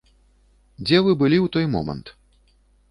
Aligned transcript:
Дзе 0.85 0.97
вы 1.09 1.13
былі 1.21 1.37
ў 1.45 1.55
той 1.57 1.65
момант? 1.77 2.05